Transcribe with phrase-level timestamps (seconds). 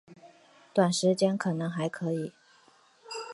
[0.73, 2.33] 短时间可能还可以